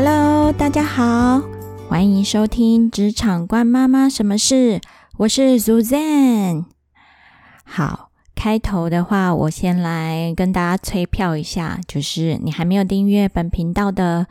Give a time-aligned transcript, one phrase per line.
[0.00, 1.42] Hello，大家好，
[1.88, 4.78] 欢迎收听《职场关妈妈什么事》，
[5.16, 6.66] 我是 suzane。
[7.64, 14.28] 好，开头的话，我先来跟大家催票一下，就是你还没有订阅本频道的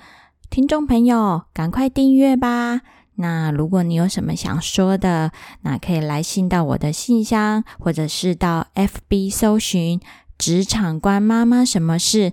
[0.50, 2.80] 听众朋友，赶快订阅吧。
[3.16, 10.00] 那如果你有什么想说的，那可以来信到我的信箱，或者是到 FB 搜寻
[10.40, 12.32] “职场关妈妈什么事”，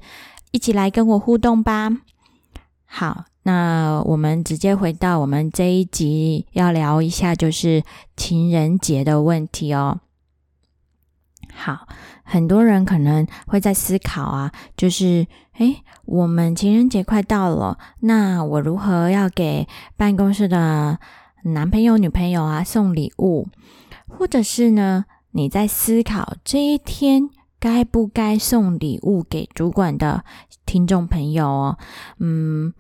[0.53, 1.91] 一起来跟我互动吧。
[2.97, 7.83] 好，那我们直接回到我们这一集要聊一下，就是
[8.17, 9.99] 情人节的问题哦。
[11.53, 11.89] 好，
[12.23, 21.01] 很多人可能会在思考啊，就是诶，我们情人节快到了，那我如何要给办公室的
[21.43, 23.49] 男朋友、女朋友啊送礼物？
[24.07, 27.29] 或者是呢，你在思考这一天
[27.65, 30.23] 该不该送礼物给主管的？
[30.67, 31.79] 听众朋友哦，
[32.19, 32.75] 嗯，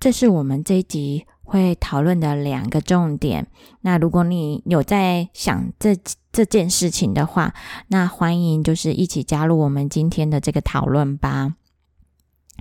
[0.00, 3.48] 这是我们这一集会讨论的两个重点。
[3.82, 5.94] 那如果你有在想这
[6.32, 7.52] 这件事情的话，
[7.88, 11.52] 那欢迎就是一起加入我们今天的这个讨论吧。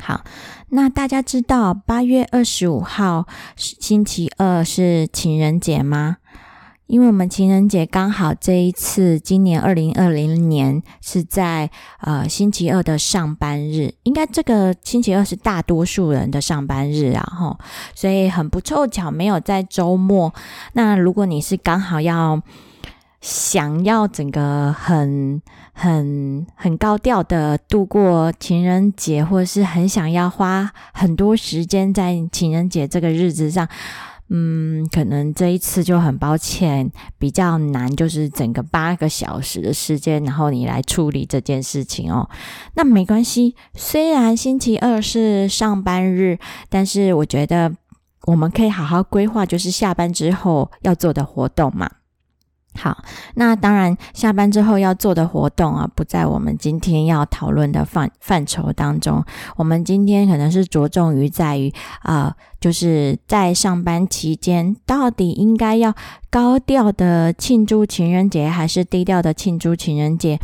[0.02, 0.26] 好，
[0.72, 6.18] 那大家知道八月二十五号星期二是情人节吗？
[6.92, 17.58] 因为我们情人节刚好这一次，今年二零二零年是在呃星期二的上班日，应该这个星期二是大多数人的上班日啊，哈，
[17.95, 20.34] 所以很不凑巧没有在周末。
[20.73, 22.42] 那如果你是刚好要
[23.22, 33.66] 想要整个很很很高调的度过情人节，或是很想要花很多时间在情人节这个日子上。
[34.34, 42.30] 嗯，可能这一次就很抱歉，比较难，就是整个八个小时的时间，然后你来处理这件事情哦。
[42.76, 47.76] 那没关系，虽然星期二是上班日，但是我觉得
[48.24, 51.92] 我们可以好好规划，就是下班之后要做的活动嘛。
[52.74, 53.04] 好，
[53.36, 59.24] 那当然，下班之后要做的活动啊，不在我们今天要讨论的范范畴当中。
[59.58, 61.72] 我们今天可能是着重于在于
[62.04, 65.94] 啊，就是在上班期间，到底应该要
[66.30, 70.40] 高调的庆祝情人节，还是低调的庆祝情人节？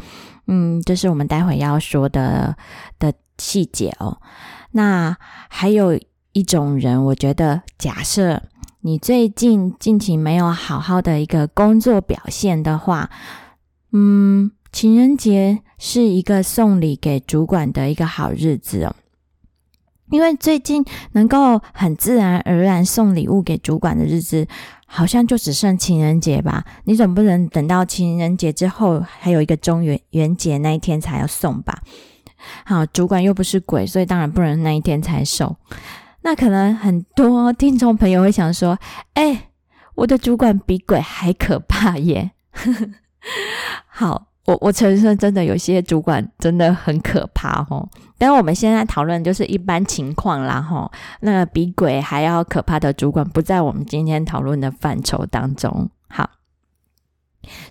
[0.48, 2.58] 嗯，这是我们待会要说的
[3.00, 4.20] 的细节哦。
[4.72, 5.16] 那
[5.48, 5.98] 还有
[6.34, 8.44] 一种人，我觉得假设。
[8.88, 13.10] 你最近近期没有好好的一个工作表现的话，
[13.92, 18.96] 嗯，情人节是一个送礼给主管的一个好日子哦。
[20.10, 24.48] 因为最近能够很自然而然送礼物给主管的日子，
[24.86, 26.64] 好像就只剩情人节吧。
[26.86, 31.82] 你总不能等到情人节之后还有一个中元元节那一天才要送吧？
[32.64, 35.58] 好，主管又不是鬼，所以当然不能那一天才送。
[36.28, 38.78] 那可能很多听众朋友会想说
[39.16, 39.50] ：“哎，
[39.96, 42.32] 我的主管比鬼还可怕耶！”
[43.88, 47.88] 好，我我承认，真的有些主管真的很可怕哦。
[48.18, 50.92] 但是我们现在讨论就是一般情况啦，哈。
[51.22, 55.90] 那比鬼还要可怕的主管不在我们今天讨论的范畴当中。
[56.10, 56.30] 好，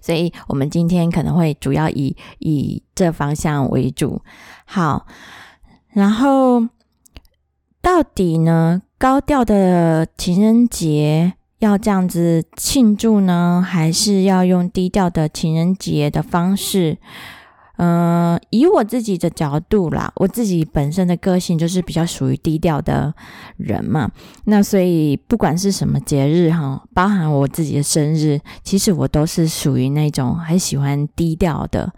[0.00, 4.22] 所以我们今天可能会主要以以这方向为主。
[4.64, 5.06] 好，
[5.90, 6.66] 然后。
[7.86, 8.82] 到底呢？
[8.98, 16.98] 高调的情人节要这样子庆祝呢，还是要用低调的情人节的方式？
[17.76, 23.14] 嗯，以我自己的角度啦，我自己本身的个性就是比较属于低调的
[23.56, 24.10] 人嘛。
[24.46, 31.92] 那所以不管是什么节日哈，包含我自己的生日，其实我都是属于那种很喜欢低调的。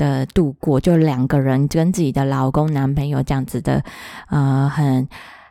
[0.00, 3.84] 的度过，就两个人跟自己的老公、男朋友这样子的，
[4.30, 5.06] 呃，很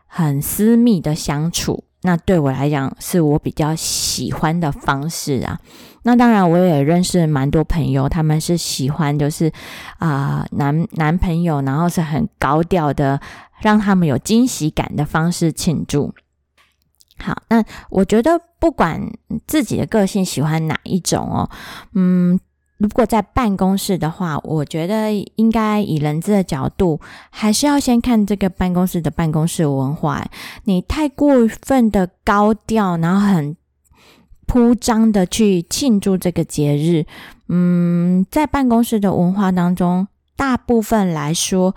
[0.08, 1.84] 很私密的相处。
[2.02, 5.60] 那对我来讲，是我比较喜欢的方式啊。
[6.04, 9.52] 那当然，我也认识蛮多朋友，他们是喜欢就是
[10.00, 13.22] 啊男男朋友，然后是很高调的，
[13.62, 16.12] 让他们有惊喜感的方式庆祝。
[17.22, 19.12] 好，那我觉得不管
[19.46, 21.50] 自己的个性喜欢哪一种哦，
[21.94, 22.40] 嗯。
[22.80, 27.00] 如果在办公室的话，我觉得应该以人资的角度，
[27.30, 30.26] 还是要先看这个办公室的办公室文化。
[30.64, 33.56] 你太过分的高调，然后很
[34.46, 37.06] 铺张的去庆祝这个节日，
[37.50, 41.76] 嗯，在办公室的文化当中，大部分来说。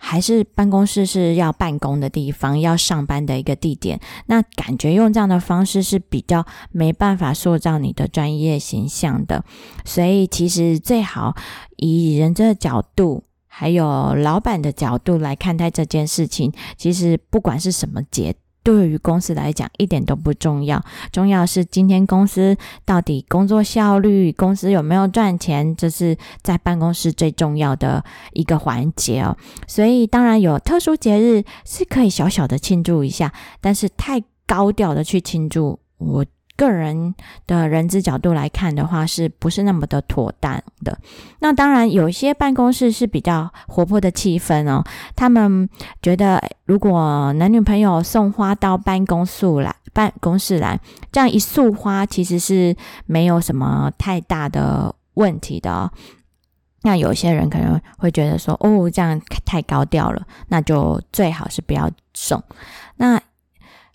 [0.00, 4.00] 还是办公室是要办公的地方，要上班的一个地点。
[4.26, 9.44] 那感觉用这样的方式是比较没办法塑造你的专业形象的。
[9.84, 11.36] 所以其实最好
[11.76, 16.52] 以人的角度，还有老板的角度来看待这件事情。
[16.76, 18.34] 其实不管是什么节。
[18.68, 20.84] 对于公司来讲一点都不重要。
[21.10, 22.54] 重要是今天公司
[22.84, 28.04] 到底工作效率，公司有没有赚钱，这是在办公室最重要的
[28.34, 29.34] 一个环节哦。
[29.66, 33.32] 所以当然有特殊节日是可以小小的庆祝一下，
[33.62, 36.22] 但是太高调的去庆祝，我。
[36.58, 37.14] 个人
[37.46, 40.98] 的人资角度来看的话，是不是那么的妥当的？
[41.38, 44.82] 那当然，有些办公室是比较活泼的气氛哦。
[45.14, 45.68] 他们
[46.02, 50.80] 觉得，如果男女朋友送花到办公室来，办公室来，
[51.12, 52.76] 这样一束花其实是
[53.06, 55.88] 没有什么太大的问题的。
[56.82, 62.42] 那有些人可能会觉得说，哦，这样太高调了，那就最好是不要送。
[62.96, 63.20] 那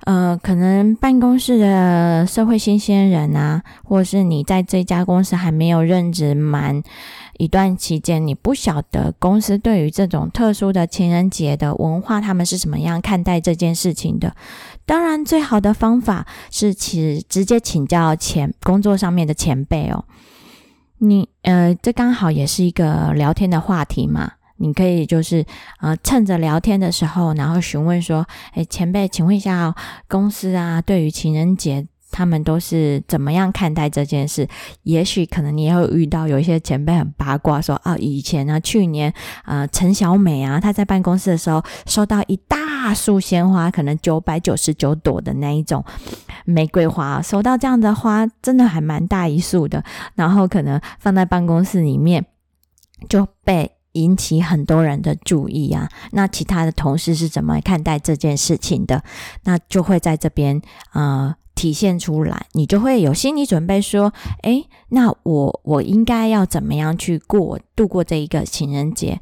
[0.06, 6.84] 呃，可能办公室的社会新鲜人啊，或是你在这家公司还没有任职满
[7.38, 14.36] 一段期间，你不晓得公司对于这种特殊的情人节的文化，他们是怎么样看待这件事情的。
[14.86, 20.04] 当然，最好的方法是请直接请教前工作上面的前辈哦。
[20.98, 24.34] 你呃，这刚好也是一个聊天的话题嘛。
[24.63, 25.45] 你可以就是
[25.81, 28.25] 呃，趁着聊天的时候，然后询问说
[28.56, 29.75] ：“哎，前辈，请问一下，
[30.07, 34.48] 公司啊，对于情人节，他们都是怎么样看待这件事？
[34.83, 39.13] 也许可能你也会遇到有一些前辈很八卦，说啊，以前呢，去年
[39.44, 45.83] 呃，陈小美啊，她在办公室的时候收到一大束鲜花，可能九百九十九朵的那一种
[46.45, 49.83] 玫瑰花，收到这样的花，真的还蛮大一束的，
[50.16, 52.25] 然后可能放在办公室里面
[53.09, 55.90] 就被。”引起很多人的注意啊！
[56.12, 59.04] 那其他的同事是怎么看待这件事情的？
[59.44, 60.62] 那就会在这边
[60.94, 64.12] 呃体现出来，你就会有心理准备，说：
[64.42, 69.22] 诶，那我我应该要怎么样去过度过这一个情人节？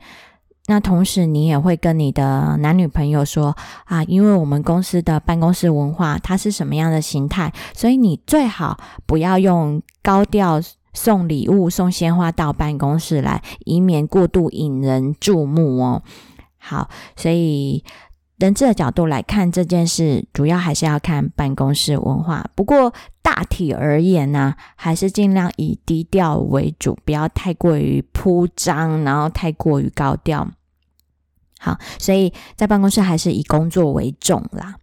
[0.67, 10.61] 那同时你也会跟你的男女朋友说啊，因为我们公司的办公室文化它是什么样的形态，所以你最好不要用高调。
[10.93, 16.03] 送礼物、送鲜花到办公室来，以免过度引人注目哦。
[16.57, 17.83] 好，所以
[18.37, 22.49] 人质的角度来看这件事，主要还是要看办公室文化。
[22.55, 30.47] 不过大体而言呢，还是尽量以低调为主，不要太过于铺张，然后太过于高调。
[31.59, 34.75] 好，所以在办公室还是以工作为重啦。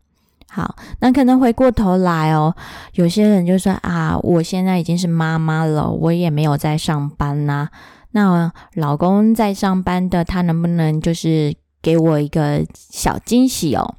[0.58, 2.52] 好，那可能回过头来哦，
[2.94, 7.68] 有些人就说啊，我现在已经是妈妈了，我也没有在上班呐。
[8.10, 13.94] 那老公在上班的，他能不能就是给我一个小惊喜哦？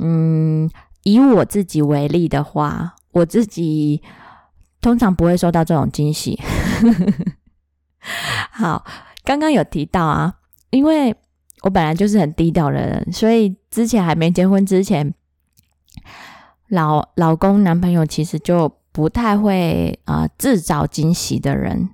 [0.00, 0.68] 嗯，
[1.04, 4.02] 以我自己为例的话，我自己
[4.80, 6.36] 通常不会收到这种惊喜。
[8.50, 8.84] 好，
[9.22, 10.34] 刚刚有提到啊，
[10.70, 11.14] 因为
[11.62, 15.14] 我本来就是很低调的人，所以之前还没结婚之前。
[16.72, 21.90] 老老公、男朋友其实就不太会啊制造惊喜的人，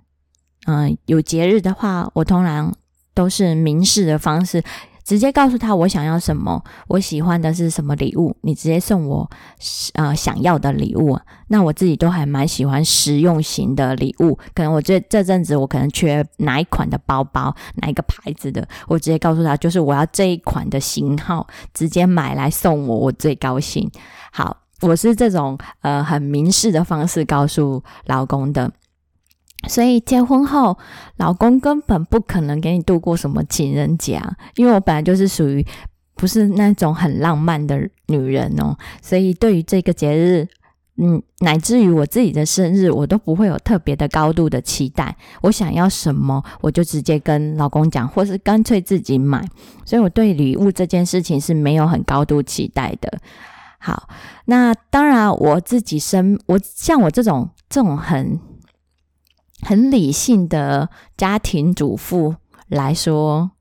[0.68, 2.72] 嗯，有节日的话，我通常
[3.12, 4.62] 都是明示的方式，
[5.02, 9.28] 直接告诉他我想要什么，我喜欢的是什么礼物，你直接送我
[9.94, 11.18] 呃想要的礼物。
[11.48, 17.52] 那我自己都还蛮喜欢实用型的礼物，可能我这这阵子我可能缺哪一款的包包，
[17.82, 21.44] 哪一个牌子的，我直接告诉他，就是我要这一款的型号，
[21.74, 23.90] 直接买来送我，我最高兴。
[24.30, 24.56] 好。
[24.80, 28.70] 我是这种呃很明示的方式告诉老公的，
[29.66, 30.78] 所以结婚后，
[31.16, 35.66] 老公根本不可能给你度过什么情人节啊，因为我本来就是属于
[36.14, 40.46] 不是那种很浪漫的女人哦，所以对于这个节日，
[40.96, 45.16] 嗯，乃至于我自己的生日，我都不会有特别的高度的期待。
[45.42, 49.44] 我想要什么，我就直接跟老公讲，或是干脆自己买。
[49.84, 53.18] 所以我对礼物这件事情是没有很高度期待的。
[53.88, 54.06] 好，
[54.44, 58.38] 那当然，我自己身我像我这种这种很
[59.62, 62.34] 很理性的家庭主妇
[62.66, 63.52] 来说，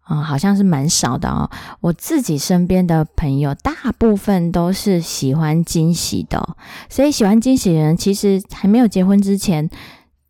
[0.00, 1.48] 啊，好像是蛮少的哦。
[1.80, 6.56] 我自己身边的朋友，大部分都是喜欢惊喜的，
[6.88, 9.70] 所以喜欢惊喜的人，其实还没有结婚之前，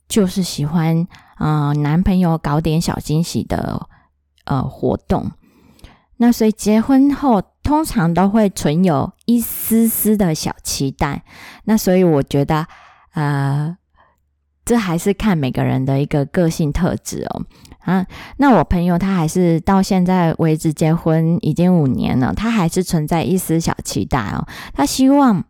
[0.06, 3.88] 就是喜欢啊，男朋友搞点小惊喜的
[4.44, 5.30] 呃活动。
[6.18, 11.22] 那所以结婚后，通常都会存有一丝丝的小期待。
[11.64, 12.66] 那所以我觉得，
[13.14, 13.76] 呃，
[14.64, 17.44] 这还是看每个人的一个个性特质哦。
[17.80, 24.46] 啊，那我朋友他还是到现在为止结婚已经五年了，他还是存在一丝小期待哦。
[24.72, 25.44] 他希望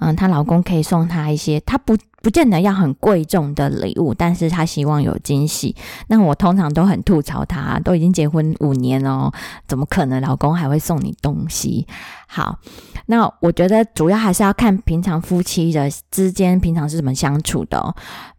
[0.00, 5.74] 嗯，她老公可以送她一些，她不不见得要很贵重的礼物，但是她希望有惊喜。
[6.08, 9.32] 那我通常都很吐槽她，都已经结婚五年了，
[9.66, 11.86] 怎么可能老公还会送你东西？
[12.26, 12.58] 好，
[13.06, 17.94] 那我觉得主要还是要看平常夫妻的之间平常是怎么相处的。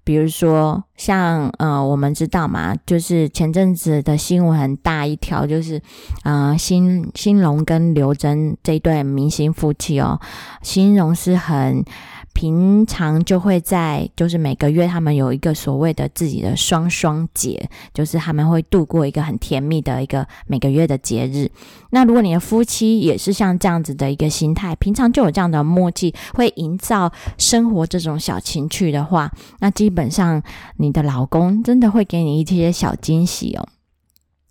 [0.05, 5.81] 比如说，像呃，我们知道嘛，就是前阵子的新闻很大一条，就是
[6.23, 10.19] 呃，新新荣跟刘真这对明星夫妻哦，
[10.61, 11.83] 新荣是很。
[12.35, 21.51] 平常就会在，就是每个月他们有一个所谓的自己的双双节，就是他们会度过一个很甜蜜的一个每个月的节日。
[21.91, 30.41] 那如果你的夫妻也是像这样子的一个心态，平常就有这样的默契，会营造生活这种小情趣的话，那基本上
[30.77, 33.67] 你的老公真的会给你一些小惊喜哦。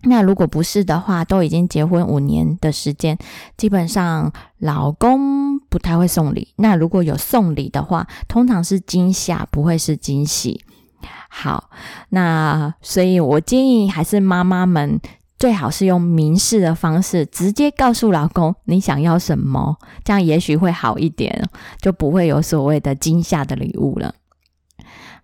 [0.05, 3.17] 那如果不是的话，都已经结婚五年的时间，
[3.57, 5.42] 基本上老公
[5.73, 6.53] 不太会送礼。
[6.57, 10.63] 那如果有送礼的话，通常是惊吓，不会是惊喜。
[11.29, 11.71] 好，
[12.09, 15.01] 那所以我建议还是妈妈们
[15.39, 21.49] 最好是用明示的方式，直接告诉老公你想要什么，这样也许会好一点，
[21.81, 24.13] 就不会有所谓的惊吓的礼物了。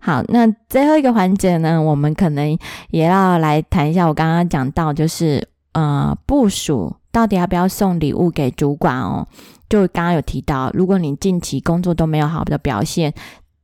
[0.00, 4.04] 好，那最后一个环节呢，我们可能也要来谈一下。
[4.04, 9.28] 我刚刚讲到，就是呃，部署到底要不要送礼物给主管哦？
[9.70, 13.14] 就刚刚有提到，如果你近期工作都没有好的表现，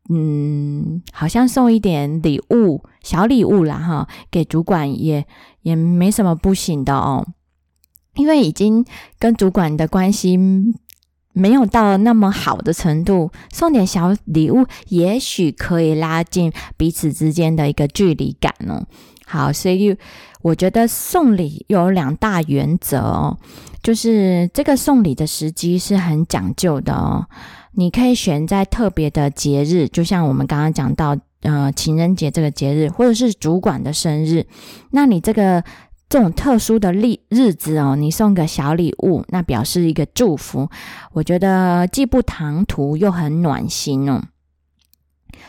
[0.09, 5.27] 嗯，好像送一点礼物，小礼物啦，哈，给主管也
[5.61, 7.27] 也没什么不行的哦，
[8.15, 8.83] 因为已经
[9.19, 10.39] 跟主管的关系。
[11.39, 18.87] 没有到那么好的程度，送点小礼物，也许可以拉近彼此之间的一个距离感哦。
[19.27, 19.95] 好，所以
[20.47, 23.37] 我觉得送礼有两大原则哦，
[23.83, 27.27] 就是这个送礼的时机是很讲究的哦。
[27.73, 34.47] 你可以选在特别的节日，就像我们刚刚讲到，呃，情人节这个节日，或者是主管的生日，
[34.91, 35.65] 那你这个。
[36.09, 40.69] 这种特殊的日日子哦，你送个小礼物，那表示一个祝福，
[41.13, 44.23] 我觉得既不唐突又很暖心哦。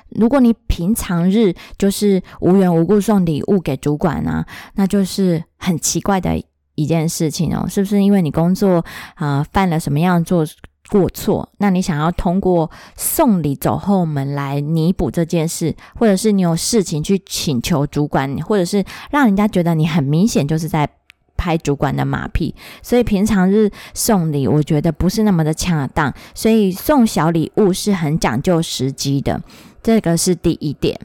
[0.09, 4.45] 如果你平常日就是无缘无故送礼物给主管呢，
[4.75, 6.41] 那就是很奇怪的
[6.75, 8.01] 一件事情哦，是不是？
[8.01, 8.85] 因为你工作
[9.15, 10.45] 啊犯了什么样做？
[10.89, 20.87] 过错，那你想要通过送礼走后门来弥补这件事，或者是你有事情去请求主管，或者是让人家觉得你很明显就是在
[21.35, 29.41] 拍主管的马屁，所以平常日送礼，我觉得不是那么的恰当，所以送小礼物是很讲究时机的，
[29.81, 30.99] 这个是第一点。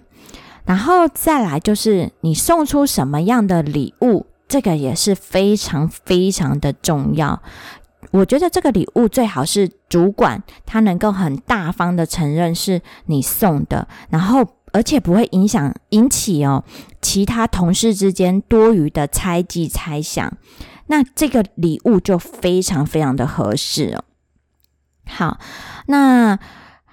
[0.64, 7.42] 然后再来就是你送出什么样的礼物，这个也是非常非常的重要。
[8.10, 16.62] 我觉得这个礼物最好是主管他能够很大方的承认是你送的，然后而且不会影响引起哦
[17.00, 20.36] 其他同事之间多余的猜忌猜想，
[20.86, 24.04] 那这个礼物就非常非常的合适哦。
[25.06, 25.38] 好，
[25.86, 26.38] 那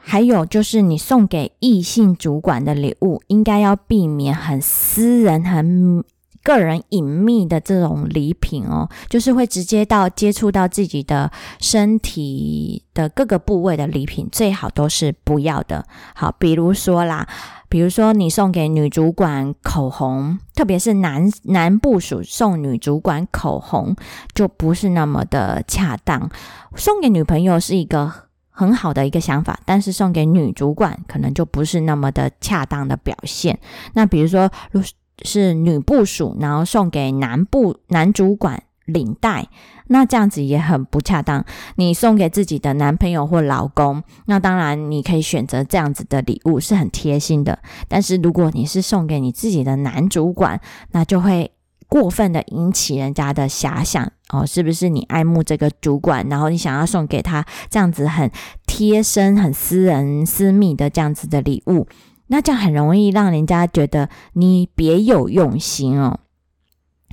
[0.09, 6.03] 还有就是你送给异性主管的礼物，应该要避免很私人很。
[6.41, 15.85] 个人隐秘的这种礼品哦，就是会直接到接触到自己的身体的各个部位的礼品，最好都是不要的。
[16.15, 17.27] 好，比如说啦，
[17.67, 23.93] 比如说你送给女主管口红，特别是男男部属送女主管口红，
[24.33, 26.31] 就不是那么的恰当。
[26.75, 28.11] 送给女朋友是一个
[28.59, 33.57] 很好的一个想法，但是送给女主管可能就不是那么的恰当的表现。
[33.93, 34.81] 那比如说，如
[35.23, 39.47] 是女部属，然后送给男部男主管领带，
[39.87, 41.45] 那这样子也很不恰当。
[41.77, 47.59] 你送给自己的男朋友或老公，那当然你可以选择这样子的礼物，是很贴心的。
[47.87, 50.59] 但是如果你是送给你自己的男主管，
[50.91, 51.49] 那就会
[51.89, 58.31] 过分的引起人家的遐想哦，是不是你爱慕这个主管，然后你想要送给他这样子很
[58.67, 61.87] 贴身、很私人、私密的这样子的礼物？
[62.27, 66.19] 那这样很容易让人家觉得你别有用心哦。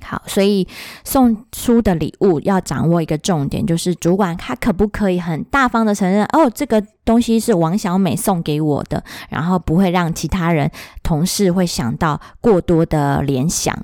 [0.03, 0.69] 好，所以
[1.05, 10.71] 送出的礼物要掌握一个重点，就是主管他可不可以很大方的承认哦，这个东西是王小美送给我的，然后不会让其他人
[11.03, 13.75] 同事会想到过多的联想。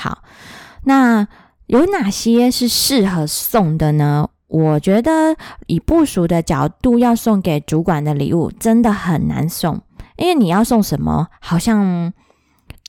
[0.00, 0.22] 好，
[0.84, 1.28] 那
[1.66, 4.30] 有哪些是适合送的呢？
[4.48, 9.82] 我觉得以部署的角度要送给主管的礼物，真的很难送。
[10.16, 12.12] 因为你要送什么，好像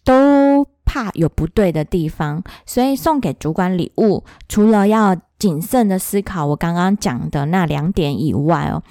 [0.04, 8.82] 都怕有不对的地方，所以送给主管礼物，除了要谨慎的思考我刚刚讲的那两点以外哦，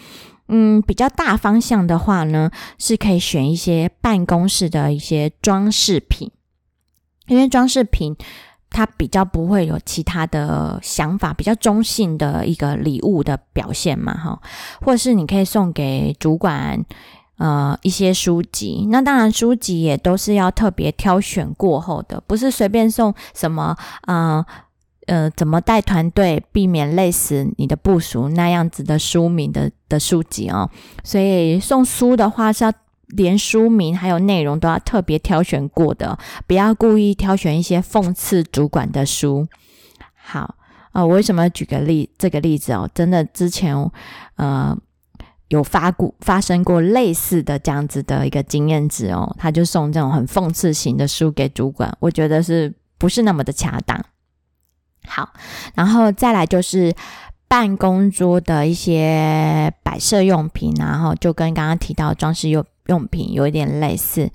[0.48, 6.30] 嗯，比较大方向的话呢，是可以选一些办公室的一些装饰品，
[7.30, 8.14] 因为装饰品
[8.68, 14.38] 它比较不会有其他的想法，比较中性的一个礼物的表现嘛，哈，
[14.82, 16.84] 或者是你可以送给主管。
[17.42, 23.74] 呃，一些书籍，那当然书籍也都是要特别挑选过后的，不是随便送什么，
[24.06, 24.44] 呃
[25.06, 30.68] 呃，怎么带团队，避免累死你的部署那样子的书名的的书籍哦。
[31.02, 32.70] 所以送书的话是要
[33.16, 39.46] 连书名还有内容都要特别挑选过的，不要故意挑选一些讽刺主管的书。
[40.14, 40.56] 好，
[40.92, 42.88] 呃，我为什么举个例这个例子哦？
[42.94, 43.74] 真的之前，
[44.36, 44.76] 呃。
[45.48, 54.00] 有发过发生过类似的这样子的一个经验值哦，他就送这种很讽刺型的书给主管，我觉得是不是那么的恰当？
[55.08, 55.30] 好，
[55.74, 56.94] 然后再来就是
[57.48, 64.30] 办公桌的一些摆设用品，然后就跟刚刚提到装饰用用品有一点类似。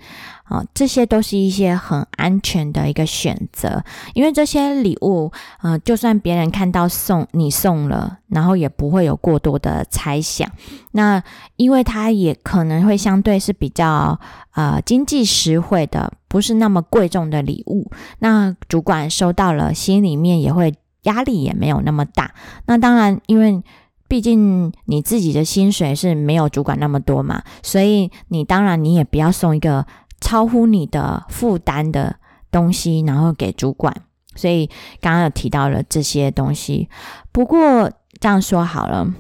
[0.45, 3.83] 啊，这些都是一些很安全的一个选择，
[4.13, 5.31] 因为这些礼物，
[5.63, 10.47] 呃，就算别人看到送你送了，然后也不会有过多的猜想。
[10.91, 11.23] 那
[11.55, 14.19] 因为它也可能会相对是比较
[14.53, 17.89] 呃经济实惠的，不是那么贵重的礼物。
[18.19, 22.35] 那主管收到了，心里面也会压力也没有那么大。
[22.67, 23.63] 那当然，因为
[24.07, 29.85] 毕竟你自己的薪水是没有主管那么多嘛，所以你当然你也不要送一个。
[30.21, 32.15] 超乎你的负担的
[32.49, 33.93] 东西，然后给主管，
[34.33, 34.65] 所以
[34.99, 36.89] 刚刚有提到了这些东西。
[37.31, 39.13] 不过这样说好了，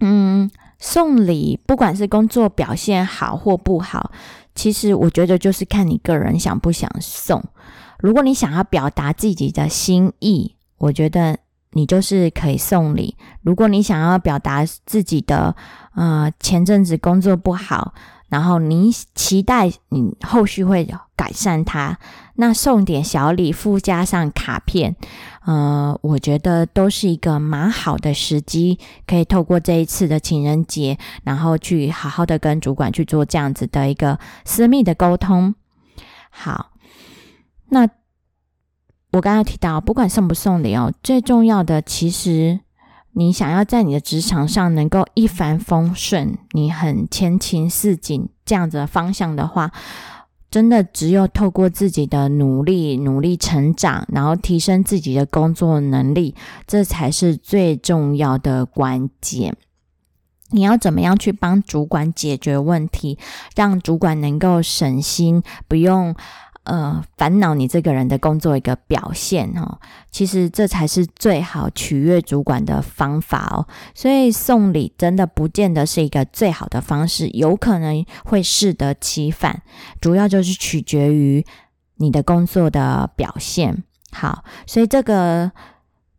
[0.00, 4.12] 嗯，送礼不管是工作表现好或不好，
[4.54, 7.42] 其实我觉得就是看你个人想不想送。
[7.98, 11.36] 如果你想要表达自己的心意，我觉得
[11.74, 13.14] 你就是可以送礼。
[13.42, 15.54] 如果你想要表达自己的，
[15.94, 17.92] 呃，前阵子工作不好。
[18.30, 21.96] 然后你期待你后续会改善它，
[22.34, 24.96] 那送点小礼，附加上卡片，
[25.44, 35.54] 呃，我觉得都是一个蛮好的时机，可以透过这一次的情人节，然后去好好的跟主管去做这样子的一个私密的沟通。
[36.30, 36.72] 好，
[37.68, 37.88] 那
[39.14, 42.60] 我刚刚提到，不管送不送礼哦，最重要的其实。
[43.16, 49.70] 你想要在你的职场上能够一帆风顺，你很前勤似锦这样子的方向的话，
[50.50, 56.34] 真的只有透过自己的努力、努力成长，然后提升自己的工作能力，
[56.66, 59.56] 这才是最重要的关键。
[60.50, 63.16] 你要怎么样去帮主管解决问题，
[63.54, 66.16] 让主管能够省心，不用。
[66.64, 69.78] 呃，烦恼你这个人的工作一个表现哦，
[70.10, 73.66] 其实这才是最好取悦主管的方法哦。
[73.94, 79.62] 所以送礼真的不见得是一个最好的方式，有可能会适得其反。
[80.00, 81.44] 主要就是取决于
[81.96, 83.84] 你的工作的表现。
[84.10, 85.52] 好，所以这个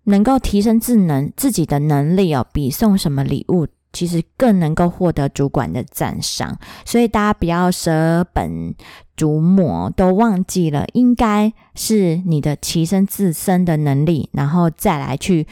[0.03, 3.67] 能够提升智能自己的能力哦，比送什么礼物。
[3.93, 8.75] 其实更能够获得主管的赞赏，所以大家不要舍本
[9.15, 15.47] 逐末，都忘记了应该是你的提升自身的能力，然后再来去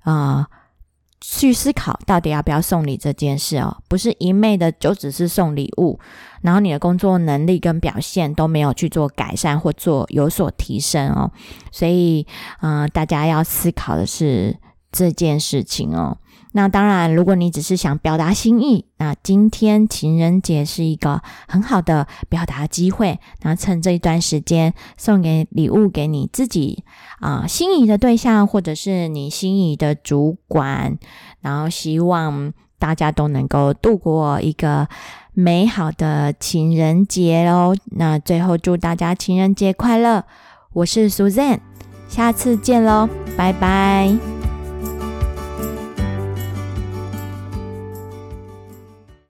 [0.00, 0.46] 啊
[1.20, 5.98] 去思考到底要不要送礼这件事哦，不是一昧的就只是送礼物，
[6.42, 11.30] 然后你的工作能力跟表现都没有去做改善或做有所提升哦，
[11.72, 12.24] 所以
[12.60, 14.56] 嗯，大家要思考的是
[14.90, 16.18] 这件事情哦。
[16.52, 23.20] 那当然，如果你只是想表达心意，那今天情人节是一个很好的表达机会。
[23.42, 26.82] 那趁这一段时间，送给礼物给你自己
[27.20, 30.98] 啊心仪的对象，或者是你心仪的主管，
[31.42, 34.88] 然后希望大家都能够度过一个
[35.34, 37.76] 美好的情人节哦。
[37.92, 40.24] 那最后祝大家情人节快乐！
[40.72, 41.60] 我是 Suzanne，
[42.08, 44.37] 下次见喽，拜拜。